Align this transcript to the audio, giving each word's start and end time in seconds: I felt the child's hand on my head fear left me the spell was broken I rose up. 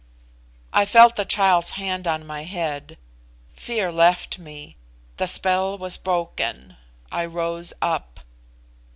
I 0.73 0.85
felt 0.85 1.15
the 1.15 1.25
child's 1.25 1.73
hand 1.73 2.07
on 2.07 2.25
my 2.25 2.41
head 2.43 2.97
fear 3.53 3.91
left 3.91 4.39
me 4.39 4.75
the 5.17 5.27
spell 5.27 5.77
was 5.77 5.95
broken 5.97 6.75
I 7.11 7.25
rose 7.25 7.71
up. 7.83 8.19